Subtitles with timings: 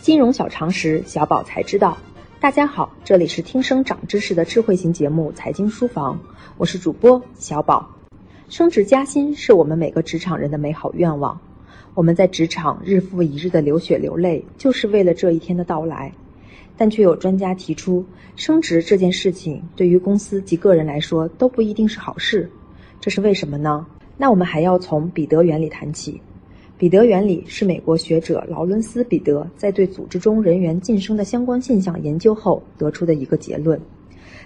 [0.00, 1.98] 金融小常识，小宝才知道。
[2.40, 6.14] 大家好，这里是听声长知识的智慧型节目《财经书房》，
[6.56, 7.90] 我是主播小宝。
[8.48, 11.38] 升职加薪是我们每个职场人的美好愿望，
[11.94, 16.12] 我们在职场日复一日的流血流泪，就是为了这一天的到来。
[16.76, 18.06] 但却有专家提出，
[18.36, 22.48] 升职这件事情对于公司及个人来说都不一定是好事，
[23.00, 23.84] 这是为什么呢？
[24.16, 26.22] 那我们还要从彼得原理谈起。
[26.78, 33.80] 彼得原理是美国学者劳伦斯·彼得在对组织中人员晋升的相关现象研究后得出的一个结论。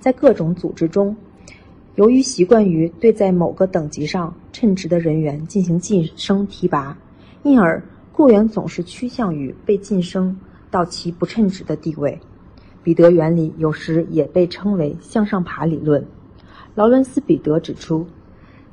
[0.00, 1.16] 在各种组织中，
[1.94, 6.98] 由于习惯于对在某个等级上称职的人员进行晋升提拔，
[7.44, 7.80] 因而
[8.12, 10.36] 雇员总是趋向于被晋升
[10.68, 12.18] 到其不称职的地位。
[12.82, 16.04] 彼得原理有时也被称为向上爬理论。
[16.74, 18.04] 劳伦斯·彼得指出，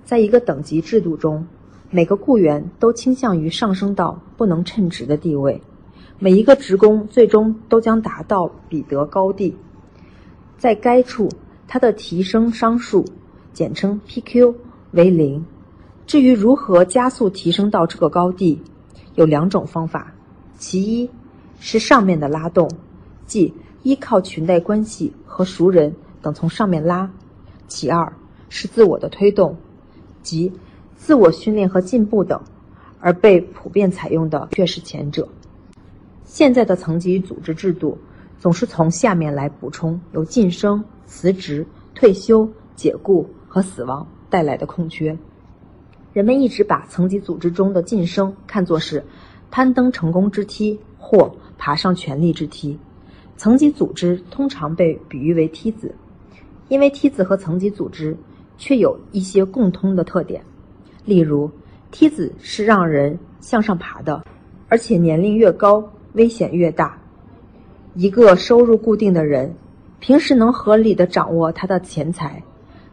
[0.03, 1.45] 在一个等级制度中，
[1.95, 5.61] 每个雇员都倾向于上升到不能称职的地位，
[6.17, 9.55] 每一个职工最终都将达到彼得高地，
[10.57, 11.29] 在该处
[11.67, 13.05] 他的提升商数，
[13.53, 14.55] 简称 PQ
[14.93, 15.45] 为零。
[16.07, 18.59] 至于如何加速提升到这个高地，
[19.13, 20.15] 有两种方法：
[20.57, 21.07] 其一
[21.59, 22.67] 是上面的拉动，
[23.27, 27.07] 即依靠裙带关系和熟人等从上面拉；
[27.67, 28.11] 其二
[28.49, 29.55] 是自我的推动，
[30.23, 30.51] 即。
[31.03, 32.41] 自我训练和进步等，
[33.01, 35.27] 而被普遍采用的却是前者。
[36.23, 37.97] 现在的层级组织制度
[38.39, 45.17] 总是从下面来补充由晋升、辞职、退休、解雇和死亡带来的空缺。
[46.13, 49.03] 人们一直把层级组织中的晋升看作是
[49.51, 52.79] 攀登成功之梯或爬上权力之梯。
[53.35, 55.93] 层级组织通常被比喻为梯子，
[56.69, 58.15] 因为梯子和层级组织
[58.57, 60.41] 却有一些共通的特点。
[61.05, 61.51] 例如，
[61.91, 64.23] 梯子是让人向上爬的，
[64.69, 66.97] 而且年龄越高，危险越大。
[67.93, 69.53] 一个收入固定的人，
[69.99, 72.41] 平时能合理的掌握他的钱财，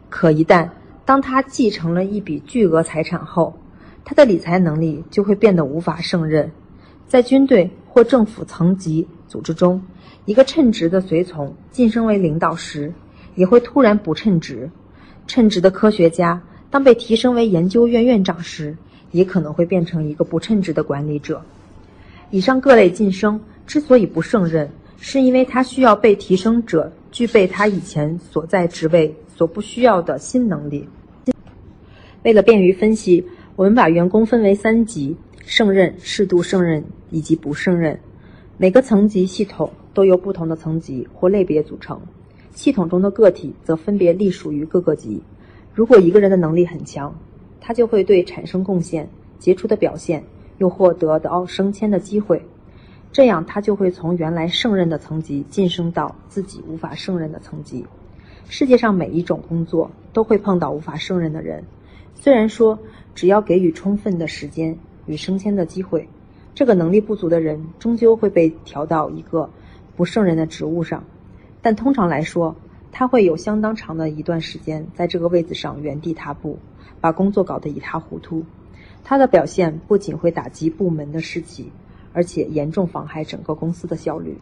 [0.09, 0.69] 可一旦
[1.05, 3.57] 当他继承了一笔巨额财产后，
[4.03, 6.51] 他的理财能力就会变得无法胜任。
[7.07, 9.81] 在军队或政府层级组织中，
[10.25, 12.93] 一个称职的随从晋升为领导时，
[13.35, 14.69] 也会突然不称职。
[15.27, 16.41] 称职的科学家。
[16.71, 18.75] 当被提升为研究院院长时，
[19.11, 21.43] 也可能会变成一个不称职的管理者。
[22.29, 30.87] 以上各类晋升之所以不胜任，是因为他需要被提升者具备他以前所在职位所不需要的新能力。
[32.23, 33.25] 为了便于分析，
[33.57, 37.99] 我们把员工分为三级：胜任、适度胜任以及不胜任。
[38.57, 41.99] 每个层级系统都由不同的层级或类别组成，
[42.53, 45.21] 系统中的个体则分别隶属于各个级。
[45.73, 47.15] 如果一个人的能力很强，
[47.61, 49.07] 他就会对产生贡献、
[49.39, 50.21] 杰出的表现，
[50.57, 52.45] 又获得到升迁的机会，
[53.13, 57.85] 这样他就会从原来胜任的层级晋升到自己无法胜任的层级。
[58.49, 61.63] 世界上每一种工作都会碰到无法胜任的人，
[62.15, 62.77] 虽然说
[63.15, 66.05] 只要给予充分的时间与升迁的机会，
[66.53, 69.49] 这个能力不足的人终究会被调到一个
[69.95, 71.01] 不胜任的职务上，
[71.61, 72.53] 但通常来说。
[72.91, 76.57] 他会有相当长的一段时间在这个位子上原地踏步，
[76.99, 78.43] 把工作搞得一塌糊涂。
[79.03, 81.71] 他的表现不仅会打击部门的士气，
[82.13, 84.37] 而且严重妨害整个公司的效率。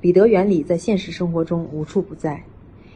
[0.00, 2.42] 彼得原理在现实生活中无处不在。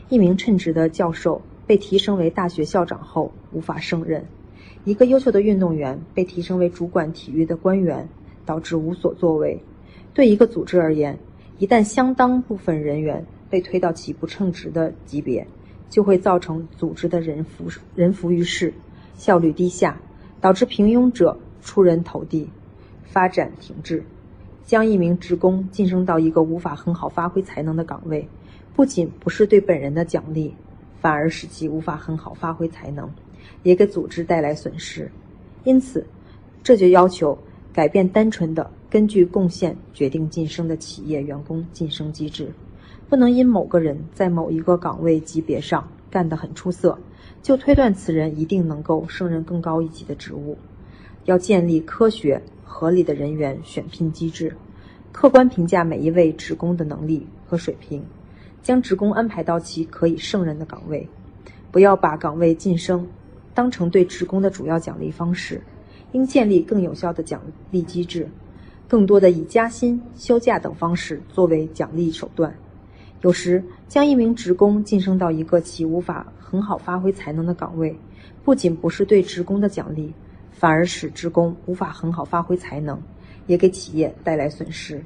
[0.09, 4.21] 一名称职的教授被提升为大学校长后无法胜任；
[4.85, 8.07] 一个优秀的运动员被提升为主管体育的官员，
[8.45, 9.59] 导致无所作为。
[10.13, 11.19] 对一个组织而言，
[11.59, 15.47] 一旦相当部分人员，被推到其不称职的级别，
[15.91, 18.73] 就会造成组织的人浮人浮于事，
[19.19, 20.01] 效率低下，
[20.41, 22.49] 导致平庸者出人头地，
[23.05, 24.03] 发展停滞。
[24.65, 28.27] 将一名职工晋升到一个无法很好发挥才能的岗位，
[28.75, 30.55] 不仅不是对本人的奖励，
[31.03, 33.13] 反而使其无法很好发挥才能，
[33.65, 35.13] 也给组织带来损失。
[35.65, 36.07] 因此，
[36.63, 37.37] 这就要求
[37.71, 42.51] 改变单纯的根据贡献决定晋升的企业员工晋升机制。
[43.13, 46.99] 不能因某个人在某一个岗位级别上干得很出色，
[47.43, 50.57] 就推断此人一定能够胜任更高一级的职务。
[51.27, 54.57] 要建立科学合理的人员选聘机制，
[55.13, 58.03] 客观评价每一位职工的能力和水平，
[58.63, 61.07] 将职工安排到其可以胜任的岗位。
[61.71, 63.07] 不要把岗位晋升
[63.53, 65.61] 当成对职工的主要奖励方式，
[66.13, 68.27] 应建立更有效的奖励机制，
[68.89, 72.55] 更多的以加薪、休假等方式作为奖励手段。
[73.23, 77.97] 有时，将一名职工晋升到一个其无法很好发挥才能的岗位，
[78.45, 80.13] 不仅不是对职工的奖励，
[80.51, 83.01] 反而使职工无法很好发挥才能，
[83.47, 85.03] 也给企业带来损失。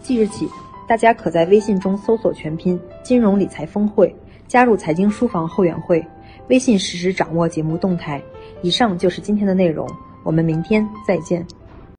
[0.00, 0.46] 即日起，
[0.86, 4.14] 大家可在微信中搜索全拼“金融理财峰会”，
[4.46, 6.04] 加入财经书房后援会，
[6.48, 8.22] 微信实时掌握节目动态。
[8.60, 9.88] 以上就是今天的内容，
[10.22, 11.46] 我们明天再见。